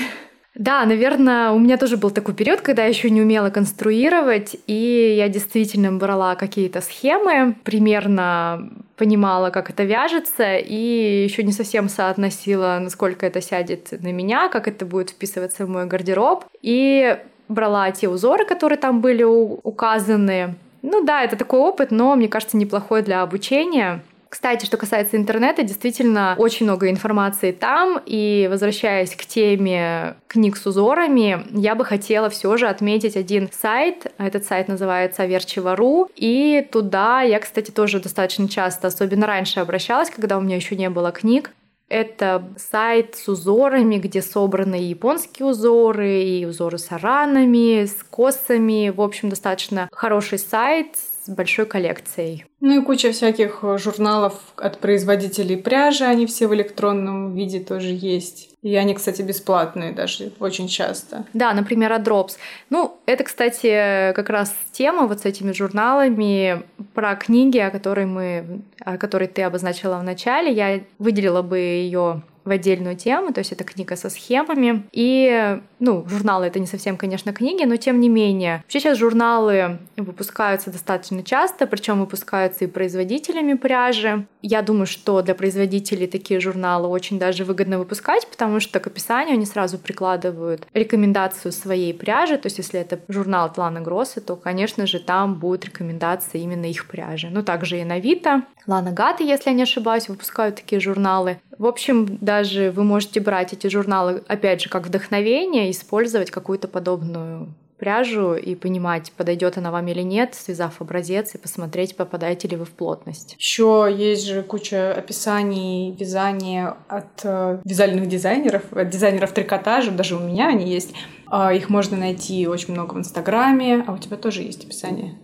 Да, 0.55 0.85
наверное, 0.85 1.51
у 1.51 1.59
меня 1.59 1.77
тоже 1.77 1.97
был 1.97 2.11
такой 2.11 2.33
период, 2.33 2.61
когда 2.61 2.83
я 2.83 2.89
еще 2.89 3.09
не 3.09 3.21
умела 3.21 3.49
конструировать, 3.49 4.55
и 4.67 5.15
я 5.17 5.27
действительно 5.29 5.91
брала 5.91 6.35
какие-то 6.35 6.81
схемы, 6.81 7.55
примерно 7.63 8.71
понимала, 8.95 9.49
как 9.49 9.69
это 9.69 9.83
вяжется, 9.83 10.55
и 10.55 11.23
еще 11.23 11.43
не 11.43 11.51
совсем 11.51 11.89
соотносила, 11.89 12.79
насколько 12.81 13.25
это 13.25 13.41
сядет 13.41 13.91
на 14.01 14.11
меня, 14.13 14.47
как 14.47 14.67
это 14.67 14.85
будет 14.85 15.09
вписываться 15.09 15.65
в 15.65 15.69
мой 15.69 15.87
гардероб. 15.87 16.45
И 16.61 17.17
брала 17.47 17.91
те 17.91 18.07
узоры, 18.09 18.45
которые 18.45 18.77
там 18.77 19.01
были 19.01 19.23
указаны. 19.23 20.55
Ну 20.81 21.03
да, 21.03 21.23
это 21.23 21.35
такой 21.35 21.59
опыт, 21.59 21.91
но 21.91 22.15
мне 22.15 22.27
кажется, 22.27 22.57
неплохой 22.57 23.01
для 23.01 23.21
обучения. 23.21 24.01
Кстати, 24.35 24.65
что 24.65 24.75
касается 24.75 25.15
интернета, 25.15 25.63
действительно 25.63 26.35
очень 26.37 26.65
много 26.65 26.89
информации 26.89 27.53
там. 27.53 28.01
И 28.05 28.49
возвращаясь 28.51 29.15
к 29.15 29.25
теме 29.25 30.15
книг 30.27 30.57
с 30.57 30.65
узорами, 30.65 31.45
я 31.51 31.73
бы 31.73 31.85
хотела 31.85 32.29
все 32.29 32.57
же 32.57 32.67
отметить 32.67 33.15
один 33.15 33.49
сайт. 33.51 34.11
Этот 34.17 34.43
сайт 34.43 34.67
называется 34.67 35.23
Аверчева.ру. 35.23 36.09
И 36.17 36.67
туда 36.69 37.21
я, 37.21 37.39
кстати, 37.39 37.71
тоже 37.71 38.01
достаточно 38.01 38.49
часто, 38.49 38.87
особенно 38.87 39.25
раньше 39.25 39.61
обращалась, 39.61 40.09
когда 40.09 40.37
у 40.37 40.41
меня 40.41 40.57
еще 40.57 40.75
не 40.75 40.89
было 40.89 41.13
книг. 41.13 41.51
Это 41.87 42.51
сайт 42.57 43.15
с 43.15 43.27
узорами, 43.27 43.97
где 43.97 44.21
собраны 44.21 44.81
и 44.81 44.85
японские 44.85 45.47
узоры, 45.47 46.23
и 46.23 46.45
узоры 46.45 46.79
с 46.79 46.91
аранами, 46.91 47.85
с 47.85 48.03
косами. 48.03 48.89
В 48.89 49.01
общем, 49.01 49.29
достаточно 49.29 49.87
хороший 49.91 50.39
сайт 50.39 50.95
с 51.25 51.29
большой 51.29 51.65
коллекцией. 51.65 52.45
Ну 52.61 52.79
и 52.79 52.85
куча 52.85 53.11
всяких 53.11 53.59
э, 53.63 53.77
журналов 53.79 54.33
от 54.57 54.77
производителей 54.77 55.57
пряжи, 55.57 56.05
они 56.05 56.27
все 56.27 56.47
в 56.47 56.53
электронном 56.53 57.33
виде 57.35 57.59
тоже 57.59 57.87
есть. 57.89 58.49
И 58.61 58.75
они, 58.75 58.93
кстати, 58.93 59.23
бесплатные 59.23 59.91
даже 59.91 60.31
очень 60.39 60.67
часто. 60.67 61.25
Да, 61.33 61.53
например, 61.53 61.91
Adrops. 61.91 62.37
Ну, 62.69 62.97
это, 63.07 63.23
кстати, 63.23 64.13
как 64.13 64.29
раз 64.29 64.55
тема 64.71 65.07
вот 65.07 65.21
с 65.21 65.25
этими 65.25 65.51
журналами 65.51 66.63
про 66.93 67.15
книги, 67.15 67.57
о 67.57 67.71
которой 67.71 68.05
мы, 68.05 68.61
о 68.79 68.97
которой 68.97 69.27
ты 69.27 69.41
обозначила 69.41 69.97
в 69.97 70.03
начале. 70.03 70.51
Я 70.51 70.81
выделила 70.99 71.41
бы 71.41 71.57
ее 71.57 72.21
в 72.45 72.51
отдельную 72.51 72.95
тему, 72.95 73.33
то 73.33 73.39
есть 73.39 73.51
это 73.51 73.63
книга 73.63 73.95
со 73.95 74.09
схемами. 74.09 74.87
И, 74.91 75.59
ну, 75.79 76.05
журналы 76.07 76.45
это 76.45 76.59
не 76.59 76.67
совсем, 76.67 76.95
конечно, 76.95 77.33
книги, 77.33 77.63
но 77.63 77.75
тем 77.75 77.99
не 77.99 78.07
менее. 78.07 78.61
Вообще 78.63 78.79
сейчас 78.79 78.97
журналы 78.97 79.79
выпускаются 79.97 80.71
достаточно 80.71 81.23
часто, 81.23 81.67
причем 81.67 81.99
выпускаются 81.99 82.65
и 82.65 82.67
производителями 82.67 83.55
пряжи. 83.55 84.25
Я 84.41 84.61
думаю, 84.61 84.85
что 84.85 85.21
для 85.21 85.33
производителей 85.33 86.07
такие 86.07 86.39
журналы 86.39 86.87
очень 86.87 87.17
даже 87.17 87.43
выгодно 87.43 87.79
выпускать, 87.79 88.27
потому 88.29 88.59
что 88.59 88.79
к 88.79 88.87
описанию 88.87 89.33
они 89.33 89.45
сразу 89.45 89.77
прикладывают 89.79 90.67
рекомендацию 90.73 91.51
своей 91.51 91.93
пряжи, 91.93 92.37
то 92.37 92.47
есть 92.47 92.59
если 92.59 92.79
это 92.79 92.99
журнал 93.07 93.51
Лана 93.57 93.81
Гросса, 93.81 94.21
то, 94.21 94.35
конечно 94.35 94.85
же, 94.85 94.99
там 94.99 95.35
будет 95.35 95.65
рекомендация 95.65 96.41
именно 96.41 96.65
их 96.65 96.87
пряжи. 96.87 97.29
Ну, 97.31 97.41
также 97.43 97.79
и 97.79 97.83
на 97.83 97.99
Вита, 97.99 98.43
Лана 98.67 98.91
Гаты, 98.91 99.23
если 99.23 99.49
я 99.49 99.55
не 99.55 99.63
ошибаюсь, 99.63 100.09
выпускают 100.09 100.55
такие 100.55 100.79
журналы. 100.79 101.39
В 101.57 101.65
общем, 101.65 102.17
даже 102.21 102.71
вы 102.71 102.83
можете 102.83 103.19
брать 103.19 103.53
эти 103.53 103.67
журналы, 103.67 104.23
опять 104.27 104.61
же, 104.61 104.69
как 104.69 104.87
вдохновение, 104.87 105.71
использовать 105.71 106.31
какую-то 106.31 106.67
подобную 106.67 107.53
пряжу 107.77 108.35
и 108.35 108.55
понимать, 108.55 109.11
подойдет 109.11 109.57
она 109.57 109.71
вам 109.71 109.87
или 109.87 110.01
нет, 110.01 110.33
связав 110.33 110.81
образец 110.81 111.35
и 111.35 111.37
посмотреть, 111.37 111.95
попадаете 111.95 112.47
ли 112.47 112.55
вы 112.55 112.65
в 112.65 112.71
плотность. 112.71 113.35
Еще 113.37 113.93
есть 113.95 114.25
же 114.25 114.43
куча 114.43 114.93
описаний 114.93 115.91
вязания 115.91 116.77
от 116.87 117.21
э, 117.23 117.59
вязальных 117.65 118.07
дизайнеров, 118.07 118.63
от 118.71 118.89
дизайнеров 118.89 119.33
трикотажа, 119.33 119.91
даже 119.91 120.15
у 120.15 120.19
меня 120.19 120.47
они 120.47 120.71
есть. 120.71 120.93
Э, 121.31 121.55
их 121.55 121.69
можно 121.69 121.97
найти 121.97 122.47
очень 122.47 122.73
много 122.73 122.93
в 122.93 122.99
Инстаграме, 122.99 123.83
а 123.85 123.93
у 123.93 123.97
тебя 123.97 124.15
тоже 124.15 124.41
есть 124.41 124.63
описание. 124.63 125.17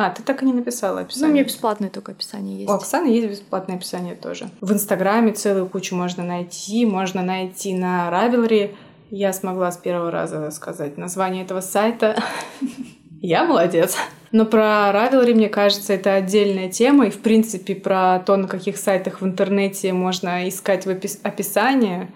А, 0.00 0.10
ты 0.10 0.22
так 0.22 0.44
и 0.44 0.46
не 0.46 0.52
написала 0.52 1.00
описание. 1.00 1.26
Ну, 1.26 1.32
у 1.32 1.34
меня 1.34 1.44
бесплатное 1.44 1.90
только 1.90 2.12
описание 2.12 2.58
есть. 2.58 2.70
У 2.70 2.72
Оксаны 2.72 3.08
есть 3.08 3.28
бесплатное 3.28 3.74
описание 3.74 4.14
тоже. 4.14 4.48
В 4.60 4.72
Инстаграме 4.72 5.32
целую 5.32 5.66
кучу 5.66 5.96
можно 5.96 6.22
найти. 6.22 6.86
Можно 6.86 7.20
найти 7.20 7.74
на 7.74 8.08
Ravelry. 8.08 8.76
Я 9.10 9.32
смогла 9.32 9.72
с 9.72 9.76
первого 9.76 10.12
раза 10.12 10.52
сказать 10.52 10.98
название 10.98 11.42
этого 11.42 11.60
сайта. 11.60 12.16
Я 13.20 13.44
молодец. 13.44 13.96
Но 14.30 14.46
про 14.46 14.92
Ravelry, 14.94 15.34
мне 15.34 15.48
кажется, 15.48 15.94
это 15.94 16.14
отдельная 16.14 16.68
тема. 16.68 17.08
И, 17.08 17.10
в 17.10 17.18
принципе, 17.18 17.74
про 17.74 18.20
то, 18.20 18.36
на 18.36 18.46
каких 18.46 18.76
сайтах 18.76 19.20
в 19.20 19.26
интернете 19.26 19.92
можно 19.92 20.48
искать 20.48 20.86
в 20.86 20.90
описании, 20.90 22.08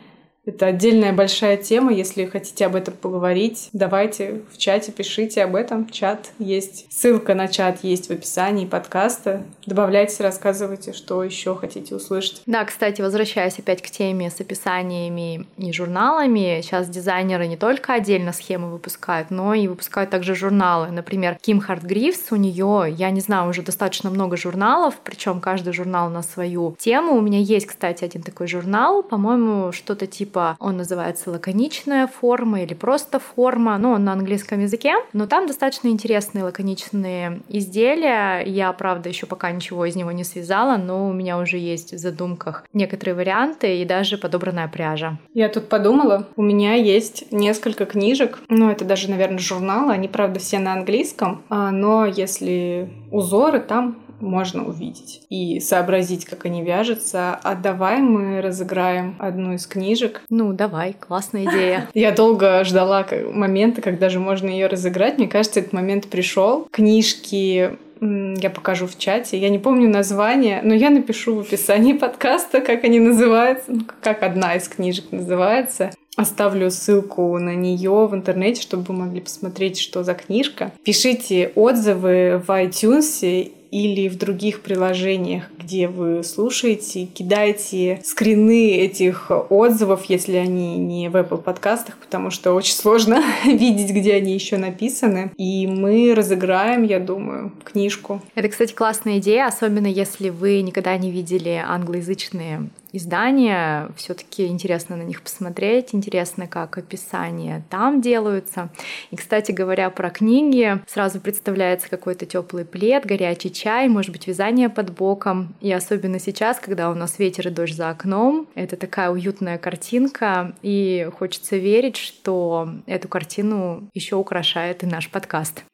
это 0.45 0.67
отдельная 0.67 1.13
большая 1.13 1.57
тема. 1.57 1.93
Если 1.93 2.25
хотите 2.25 2.67
об 2.67 2.75
этом 2.75 2.95
поговорить, 2.95 3.69
давайте 3.73 4.43
в 4.53 4.59
чате 4.59 4.91
пишите 4.91 5.45
об 5.45 5.55
этом. 5.55 5.89
Чат 5.89 6.33
есть. 6.41 6.87
Ссылка 6.91 7.35
на 7.35 7.47
чат 7.47 7.85
есть 7.85 8.09
в 8.09 8.11
описании 8.11 8.67
подкаста. 8.67 9.45
Добавляйте, 9.67 10.21
рассказывайте, 10.23 10.93
что 10.93 11.23
еще 11.23 11.55
хотите 11.55 11.95
услышать. 11.95 12.43
Да, 12.47 12.65
кстати, 12.65 13.01
возвращаясь 13.01 13.59
опять 13.61 13.83
к 13.83 13.91
теме 13.91 14.31
с 14.31 14.41
описаниями 14.41 15.47
и 15.59 15.73
журналами, 15.73 16.61
сейчас 16.63 16.89
дизайнеры 16.89 17.47
не 17.47 17.57
только 17.57 17.95
отдельно 17.95 18.33
схемы 18.33 18.73
выпускают, 18.73 19.31
но 19.31 19.55
и 19.55 19.69
выпускают 19.69 20.11
также 20.11 20.35
журналы. 20.35 20.89
Например, 20.89 21.39
Ким 21.41 21.61
Харт 21.61 21.85
Грифс, 21.85 22.33
у 22.33 22.37
нее, 22.37 22.87
я 22.91 23.11
не 23.11 23.21
знаю, 23.21 23.49
уже 23.49 23.63
достаточно 23.63 24.11
много 24.11 24.37
журналов, 24.37 24.95
причем 25.05 25.41
каждый 25.41 25.73
журнал 25.73 26.11
на 26.11 26.23
свою 26.23 26.75
тему. 26.81 27.15
У 27.15 27.21
меня 27.21 27.39
есть, 27.39 27.67
кстати, 27.67 28.05
один 28.05 28.23
такой 28.23 28.49
журнал, 28.49 29.05
по-моему, 29.05 29.71
что-то 29.71 30.09
типа 30.09 30.32
типа 30.33 30.57
он 30.61 30.79
называется 30.79 31.31
лаконичная 31.31 32.07
форма 32.07 32.63
или 32.63 32.73
просто 32.73 33.19
форма, 33.19 33.77
ну, 33.77 33.91
он 33.91 34.05
на 34.05 34.13
английском 34.13 34.61
языке, 34.61 34.95
но 35.13 35.27
там 35.27 35.47
достаточно 35.47 35.89
интересные 35.89 36.45
лаконичные 36.45 37.43
изделия. 37.49 38.41
Я, 38.41 38.73
правда, 38.73 39.11
еще 39.11 39.27
пока 39.27 39.51
ничего 39.51 39.85
из 39.85 39.95
него 39.95 40.11
не 40.11 40.25
связала, 40.25 40.79
но 40.79 41.07
у 41.09 41.13
меня 41.13 41.39
уже 41.39 41.59
есть 41.59 41.93
в 41.93 41.99
задумках 41.99 42.65
некоторые 42.73 43.15
варианты 43.15 43.77
и 43.77 43.85
даже 43.85 44.17
подобранная 44.17 44.69
пряжа. 44.69 45.19
Я 45.35 45.51
тут 45.51 45.69
подумала, 45.69 46.27
у 46.37 46.43
меня 46.43 46.75
есть 46.75 47.31
несколько 47.31 47.85
книжек, 47.85 48.39
ну, 48.49 48.71
это 48.71 48.87
даже, 48.87 49.11
наверное, 49.11 49.39
журналы, 49.39 49.93
они, 49.93 50.09
правда, 50.09 50.41
все 50.41 50.59
на 50.59 50.73
английском, 50.73 51.43
а, 51.51 51.71
но 51.71 52.07
если 52.07 52.89
узоры 53.11 53.61
там 53.61 53.97
можно 54.23 54.65
увидеть 54.65 55.23
и 55.29 55.61
сообразить, 55.61 56.25
как 56.25 56.47
они 56.47 56.63
вяжутся. 56.63 57.39
А 57.43 57.55
давай 57.55 58.01
мы 58.01 58.41
разыграем 58.41 59.17
одну 59.19 59.55
из 59.55 59.67
книжек. 59.67 60.23
Ну, 60.31 60.53
давай, 60.53 60.95
классная 60.95 61.45
идея. 61.45 61.89
Я 61.95 62.13
долго 62.13 62.65
ждала 62.65 63.07
момента, 63.33 63.83
когда 63.83 64.09
же 64.09 64.19
можно 64.19 64.49
ее 64.49 64.67
разыграть. 64.67 65.19
Мне 65.19 65.29
кажется, 65.29 65.61
этот 65.61 65.73
момент 65.73 66.07
пришел. 66.07 66.69
Книжки 66.71 67.77
я 68.03 68.51
покажу 68.51 68.89
в 68.89 68.99
чате. 68.99 69.39
Я 69.39 69.49
не 69.49 69.61
помню 69.61 69.89
название, 69.89 70.61
но 70.63 70.75
я 70.75 70.91
напишу 70.91 71.37
в 71.37 71.41
описании 71.41 71.93
подкаста, 71.93 72.61
как 72.61 72.83
они 72.83 72.99
называются, 72.99 73.71
ну, 73.71 73.83
как 74.01 74.25
одна 74.25 74.57
из 74.57 74.69
книжек 74.69 75.05
называется. 75.13 75.93
Оставлю 76.17 76.71
ссылку 76.71 77.39
на 77.39 77.55
нее 77.55 78.07
в 78.07 78.15
интернете, 78.15 78.61
чтобы 78.61 78.83
вы 78.89 78.95
могли 78.95 79.21
посмотреть, 79.21 79.79
что 79.79 80.03
за 80.03 80.15
книжка. 80.15 80.73
Пишите 80.85 81.53
отзывы 81.55 82.43
в 82.45 82.51
iTunes 82.51 83.51
или 83.73 84.09
в 84.09 84.19
других 84.19 84.61
приложениях, 84.61 85.45
где 85.59 85.89
вы 85.89 86.23
слушаете, 86.23 87.07
кидайте 87.07 88.01
скрины 88.05 88.77
этих 88.77 89.31
отзывов, 89.49 90.05
если 90.05 90.37
они 90.37 90.77
не 90.77 91.09
в 91.09 91.17
Apple 91.17 91.43
подкастах, 91.43 91.97
потому 91.97 92.31
что 92.31 92.53
очень 92.53 92.75
сложно 92.75 93.25
видеть, 93.45 93.91
где 93.91 94.15
они 94.15 94.35
еще 94.35 94.59
написаны. 94.59 95.33
И 95.39 95.67
мы 95.67 96.15
разыграем, 96.15 96.85
я 96.85 97.01
думаю, 97.01 97.51
книжку. 97.65 98.21
Это, 98.35 98.49
кстати, 98.49 98.75
классная 98.75 99.19
идея, 99.19 99.47
особенно 99.47 99.87
если 99.87 100.29
вы 100.29 100.61
никогда 100.61 100.97
не 100.99 101.11
видели 101.11 101.63
англоязычные 101.67 102.69
издания. 102.93 103.91
все 103.97 104.15
таки 104.15 104.47
интересно 104.47 104.97
на 104.97 105.03
них 105.03 105.23
посмотреть, 105.23 105.95
интересно, 105.95 106.47
как 106.47 106.79
описания 106.79 107.65
там 107.71 108.01
делаются. 108.01 108.71
И, 109.11 109.17
кстати 109.17 109.53
говоря, 109.53 109.91
про 109.91 110.11
книги, 110.11 110.81
сразу 110.87 111.21
представляется 111.21 111.89
какой-то 111.89 112.27
теплый 112.27 112.65
плед, 112.65 113.05
горячий 113.07 113.53
чай, 113.53 113.89
может 113.89 114.13
быть, 114.13 114.27
вязание 114.27 114.69
под 114.69 114.93
боком. 114.93 115.55
И 115.61 115.73
особенно 115.73 116.19
сейчас, 116.19 116.61
когда 116.61 116.91
у 116.91 116.95
нас 116.95 117.19
ветер 117.19 117.49
и 117.49 117.51
дождь 117.51 117.75
за 117.75 117.91
окном, 117.91 118.49
это 118.55 118.77
такая 118.77 119.11
уютная 119.11 119.59
картинка, 119.59 120.55
и 120.63 121.09
хочется 121.19 121.57
верить, 121.57 121.97
что 121.97 122.69
эту 122.87 123.09
картину 123.09 123.89
еще 123.95 124.17
украшает 124.17 124.83
и 124.83 124.87
наш 124.87 125.09
подкаст. 125.09 125.65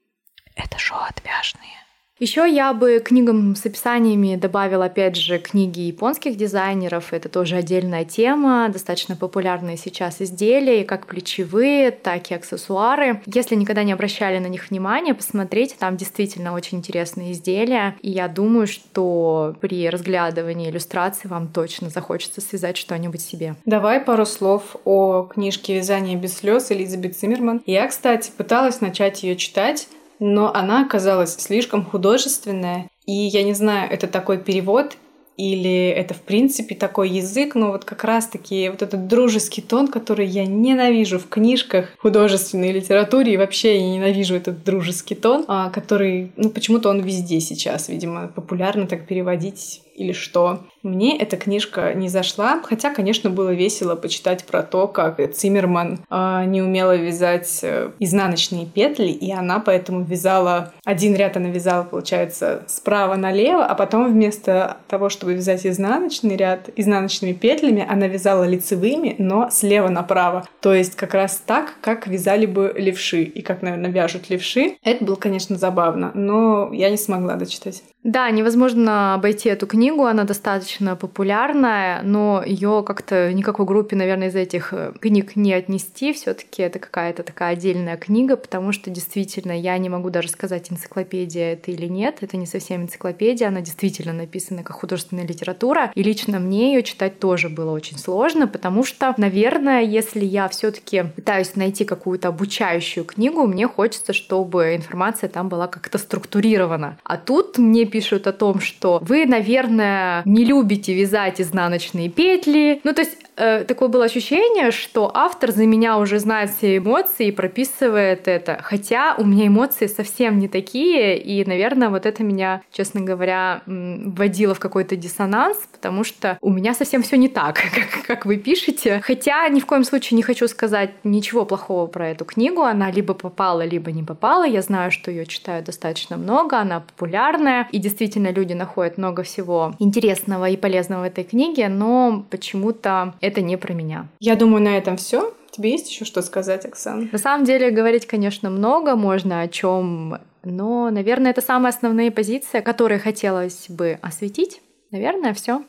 Это 0.55 0.79
шоу 0.79 0.99
«Отвяжные». 1.09 1.88
Еще 2.19 2.53
я 2.53 2.73
бы 2.73 2.99
книгам 2.99 3.55
с 3.55 3.65
описаниями 3.65 4.35
добавила, 4.35 4.87
опять 4.87 5.15
же, 5.15 5.39
книги 5.39 5.81
японских 5.81 6.37
дизайнеров. 6.37 7.13
Это 7.13 7.29
тоже 7.29 7.55
отдельная 7.57 8.05
тема, 8.05 8.69
достаточно 8.71 9.15
популярные 9.15 9.77
сейчас 9.77 10.21
изделия, 10.21 10.85
как 10.85 11.07
плечевые, 11.07 11.93
так 11.93 12.31
и 12.33 12.35
аксессуары. 12.35 13.23
Если 13.27 13.55
никогда 13.55 13.85
не 13.85 13.93
обращали 13.93 14.41
на 14.41 14.49
них 14.49 14.71
внимания, 14.71 15.15
посмотрите, 15.15 15.77
там 15.79 15.97
действительно 15.97 16.55
очень 16.55 16.79
интересные 16.79 17.33
изделия. 17.33 17.97
И 18.03 18.11
я 18.11 18.27
думаю, 18.27 18.67
что 18.67 19.55
при 19.61 19.89
разглядывании 19.89 20.71
иллюстраций 20.71 21.31
вам 21.31 21.47
точно 21.47 21.89
захочется 21.89 22.41
связать 22.41 22.77
что-нибудь 22.77 23.21
себе. 23.21 23.55
Давай 23.65 24.01
пару 24.01 24.27
слов 24.27 24.75
о 24.85 25.29
книжке 25.33 25.77
«Вязание 25.77 26.17
без 26.17 26.39
слез» 26.39 26.73
Элизабет 26.73 27.17
Циммерман. 27.17 27.63
Я, 27.65 27.87
кстати, 27.87 28.33
пыталась 28.37 28.81
начать 28.81 29.23
ее 29.23 29.37
читать, 29.37 29.87
но 30.19 30.53
она 30.55 30.83
оказалась 30.83 31.37
слишком 31.37 31.85
художественная. 31.85 32.89
И 33.07 33.13
я 33.13 33.43
не 33.43 33.55
знаю, 33.55 33.91
это 33.91 34.07
такой 34.07 34.39
перевод 34.39 34.97
или 35.39 35.89
это 35.91 36.15
в 36.15 36.21
принципе 36.21 36.75
такой 36.75 37.11
язык, 37.11 37.55
но 37.55 37.71
вот 37.71 37.85
как 37.85 38.03
раз-таки 38.03 38.69
вот 38.69 38.83
этот 38.83 39.07
дружеский 39.07 39.63
тон, 39.63 39.87
который 39.87 40.27
я 40.27 40.45
ненавижу 40.45 41.21
в 41.21 41.29
книжках 41.29 41.91
художественной 41.99 42.73
литературе, 42.73 43.35
и 43.35 43.37
вообще 43.37 43.77
я 43.77 43.89
ненавижу 43.89 44.35
этот 44.35 44.65
дружеский 44.65 45.15
тон, 45.15 45.45
а, 45.47 45.71
который, 45.71 46.33
ну, 46.37 46.51
почему-то 46.51 46.91
он 46.91 47.01
везде 47.01 47.39
сейчас, 47.39 47.89
видимо, 47.89 48.27
популярно 48.27 48.89
так 48.89 49.07
переводить 49.07 49.83
или 49.95 50.13
что. 50.13 50.67
Мне 50.89 51.19
эта 51.19 51.37
книжка 51.37 51.93
не 51.95 52.09
зашла, 52.09 52.61
хотя, 52.63 52.93
конечно, 52.93 53.29
было 53.29 53.51
весело 53.51 53.95
почитать 53.95 54.45
про 54.45 54.63
то, 54.63 54.89
как 54.89 55.21
Циммерман 55.35 56.01
э, 56.11 56.45
не 56.47 56.63
умела 56.63 56.97
вязать 56.97 57.61
э, 57.63 57.91
изнаночные 57.99 58.67
петли, 58.67 59.09
и 59.09 59.31
она 59.31 59.61
поэтому 59.61 60.03
вязала 60.03 60.73
один 60.85 61.15
ряд, 61.15 61.37
она 61.37 61.49
вязала, 61.49 61.85
получается, 61.85 62.63
справа 62.67 63.17
налево, 63.17 63.65
а 63.65 63.75
потом 63.75 64.11
вместо 64.11 64.79
того, 64.89 65.11
чтобы 65.11 65.35
вязать 65.35 65.67
изнаночный 65.67 66.37
ряд 66.37 66.71
изнаночными 66.77 67.35
петлями, 67.35 67.87
она 67.87 68.07
вязала 68.07 68.45
лицевыми, 68.45 69.15
но 69.19 69.51
слева 69.51 69.89
направо. 69.89 70.47
То 70.61 70.73
есть 70.73 70.97
как 70.97 71.13
раз 71.15 71.43
так, 71.45 71.75
как 71.83 72.07
вязали 72.07 72.47
бы 72.47 72.73
левши, 72.77 73.23
и 73.23 73.43
как, 73.43 73.61
наверное, 73.63 73.91
вяжут 73.91 74.31
левши. 74.31 74.77
Это 74.83 75.05
было, 75.05 75.17
конечно, 75.17 75.57
забавно, 75.59 76.13
но 76.15 76.71
я 76.73 76.89
не 76.89 76.97
смогла 76.97 77.35
дочитать. 77.35 77.83
Да, 78.05 78.31
невозможно 78.31 79.15
обойти 79.15 79.49
эту 79.49 79.67
книгу, 79.67 80.05
она 80.05 80.25
достаточно 80.25 80.78
популярная, 80.81 82.03
но 82.03 82.43
ее 82.45 82.83
как-то 82.87 83.33
никакой 83.33 83.67
группе, 83.67 83.97
наверное, 83.97 84.29
из 84.29 84.37
этих 84.37 84.73
э, 84.73 84.93
книг 85.01 85.37
не 85.37 85.53
отнести. 85.53 86.13
Все-таки 86.13 86.63
это 86.63 86.79
какая-то 86.79 87.23
такая 87.23 87.53
отдельная 87.53 87.97
книга, 87.97 88.37
потому 88.37 88.73
что 88.73 88.91
действительно 88.91 89.59
я 89.59 89.77
не 89.79 89.89
могу 89.89 90.11
даже 90.11 90.29
сказать, 90.29 90.71
энциклопедия 90.71 91.53
это 91.53 91.71
или 91.71 91.87
нет. 91.87 92.19
Это 92.21 92.37
не 92.37 92.47
совсем 92.47 92.83
энциклопедия, 92.83 93.49
она 93.49 93.61
действительно 93.61 94.13
написана 94.13 94.63
как 94.63 94.77
художественная 94.77 95.27
литература. 95.27 95.91
И 95.95 96.03
лично 96.03 96.39
мне 96.39 96.75
ее 96.75 96.83
читать 96.83 97.19
тоже 97.19 97.49
было 97.49 97.73
очень 97.73 97.99
сложно, 97.99 98.47
потому 98.47 98.85
что, 98.85 99.15
наверное, 99.17 99.83
если 99.83 100.25
я 100.25 100.49
все-таки 100.49 101.05
пытаюсь 101.17 101.57
найти 101.57 101.85
какую-то 101.85 102.29
обучающую 102.29 103.05
книгу, 103.05 103.47
мне 103.47 103.67
хочется, 103.67 104.13
чтобы 104.13 104.77
информация 104.77 105.29
там 105.29 105.49
была 105.49 105.67
как-то 105.67 105.99
структурирована. 105.99 106.99
А 107.05 107.17
тут 107.17 107.59
мне 107.59 107.85
пишут 107.85 108.27
о 108.27 108.33
том, 108.33 108.61
что 108.61 108.99
вы, 109.03 109.27
наверное, 109.27 110.23
не 110.25 110.45
любите 110.45 110.58
вязать 110.93 111.41
изнаночные 111.41 112.09
петли. 112.09 112.81
Ну, 112.85 112.93
то 112.93 113.03
есть 113.03 113.17
э, 113.39 113.65
такое 113.65 113.89
было 113.89 114.05
ощущение, 114.05 114.71
что 114.71 115.11
автор 115.15 115.51
за 115.53 115.67
меня 115.67 115.99
уже 115.99 116.19
знает 116.19 116.51
все 116.51 116.77
эмоции 116.79 117.29
и 117.29 117.33
прописывает 117.33 118.29
это. 118.29 118.59
Хотя 118.63 119.15
у 119.17 119.25
меня 119.25 119.47
эмоции 119.47 119.87
совсем 119.87 120.39
не 120.39 120.49
такие, 120.49 121.19
и, 121.19 121.45
наверное, 121.45 121.89
вот 121.89 122.07
это 122.07 122.23
меня, 122.23 122.63
честно 122.73 123.01
говоря, 123.01 123.63
вводило 123.67 124.55
в 124.55 124.61
какой-то 124.61 124.97
диссонанс, 124.97 125.57
потому 125.73 126.05
что 126.05 126.39
у 126.41 126.51
меня 126.51 126.75
совсем 126.75 127.03
все 127.03 127.17
не 127.17 127.29
так, 127.29 127.61
как, 127.75 128.07
как 128.07 128.27
вы 128.27 128.37
пишете. 128.37 129.01
Хотя 129.05 129.49
ни 129.49 129.61
в 129.61 129.67
коем 129.67 129.85
случае 129.85 130.17
не 130.17 130.23
хочу 130.23 130.49
сказать 130.49 130.91
ничего 131.05 131.45
плохого 131.45 131.87
про 131.87 132.09
эту 132.09 132.25
книгу. 132.25 132.63
Она 132.63 132.91
либо 132.91 133.15
попала, 133.15 133.65
либо 133.65 133.93
не 133.93 134.03
попала. 134.03 134.47
Я 134.47 134.63
знаю, 134.63 134.91
что 134.91 135.11
ее 135.11 135.27
читают 135.27 135.67
достаточно 135.67 136.17
много, 136.17 136.59
она 136.59 136.81
популярная, 136.81 137.69
и 137.73 137.79
действительно 137.79 138.33
люди 138.33 138.53
находят 138.53 138.99
много 138.99 139.23
всего 139.23 139.75
интересного 139.79 140.49
и 140.49 140.57
полезного 140.57 141.03
в 141.03 141.05
этой 141.05 141.25
книге, 141.25 141.69
но 141.69 142.25
почему-то 142.31 143.15
это 143.29 143.41
не 143.41 143.57
про 143.57 143.73
меня. 143.73 144.09
Я 144.21 144.37
думаю, 144.37 144.63
на 144.63 144.77
этом 144.77 144.97
все. 144.97 145.35
Тебе 145.51 145.71
есть 145.71 145.91
еще 145.91 146.05
что 146.05 146.23
сказать, 146.23 146.65
Оксана? 146.65 147.09
На 147.11 147.19
самом 147.19 147.45
деле 147.45 147.71
говорить, 147.71 148.07
конечно, 148.07 148.51
много 148.51 148.97
можно 148.97 149.41
о 149.41 149.49
чем, 149.49 150.19
но, 150.45 150.91
наверное, 150.91 151.31
это 151.31 151.41
самые 151.41 151.71
основные 151.71 152.11
позиции, 152.11 152.61
которые 152.61 152.99
хотелось 152.99 153.69
бы 153.69 153.99
осветить. 154.03 154.61
Наверное, 154.91 155.35
все. 155.35 155.65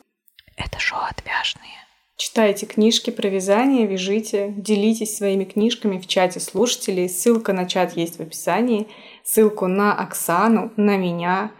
Это 0.56 0.78
шоу 0.78 1.00
«Отвяжные». 1.08 1.80
Читайте 2.16 2.66
книжки 2.66 3.08
про 3.08 3.28
вязание, 3.28 3.86
вяжите, 3.86 4.52
делитесь 4.54 5.16
своими 5.16 5.44
книжками 5.44 5.98
в 5.98 6.06
чате 6.06 6.38
слушателей. 6.38 7.08
Ссылка 7.08 7.54
на 7.54 7.66
чат 7.66 7.96
есть 7.96 8.18
в 8.18 8.20
описании. 8.20 8.88
Ссылку 9.24 9.66
на 9.68 9.94
Оксану, 9.94 10.70
на 10.76 10.98
меня, 10.98 11.50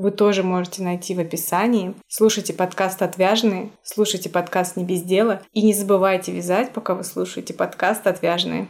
вы 0.00 0.10
тоже 0.10 0.42
можете 0.42 0.82
найти 0.82 1.14
в 1.14 1.20
описании. 1.20 1.94
Слушайте 2.08 2.52
подкаст 2.52 3.02
«Отвяжные», 3.02 3.70
слушайте 3.82 4.30
подкаст 4.30 4.76
«Не 4.76 4.84
без 4.84 5.02
дела» 5.02 5.42
и 5.52 5.62
не 5.62 5.74
забывайте 5.74 6.32
вязать, 6.32 6.72
пока 6.72 6.94
вы 6.94 7.04
слушаете 7.04 7.52
подкаст 7.52 8.06
«Отвяжные». 8.06 8.66